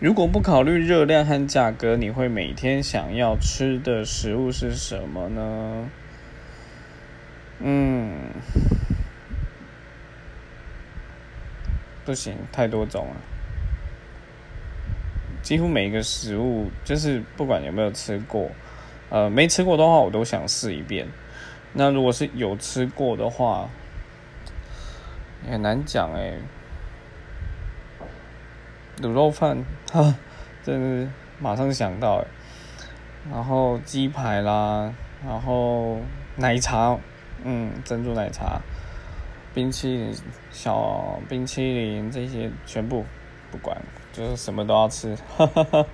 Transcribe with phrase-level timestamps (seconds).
[0.00, 5.90] 如果不考虑热量和价格，你会每天想要吃的食物是什么呢？
[7.58, 8.30] 嗯，
[12.04, 13.16] 不行，太多种了。
[15.42, 18.52] 几乎每一个食物，就是不管有没有吃过，
[19.10, 21.08] 呃，没吃过的话，我都想试一遍。
[21.72, 23.68] 那如果是有吃过的话，
[25.50, 26.34] 很难讲哎。
[29.02, 30.14] 卤肉饭，哈，
[30.62, 31.08] 真是
[31.38, 32.24] 马上想到。
[33.30, 34.90] 然后鸡排啦，
[35.26, 35.98] 然后
[36.36, 36.96] 奶茶，
[37.44, 38.60] 嗯，珍珠奶茶，
[39.52, 40.14] 冰淇淋，
[40.50, 43.04] 小冰淇淋这些全部
[43.50, 43.76] 不管，
[44.12, 45.84] 就是什么都要吃，哈哈哈。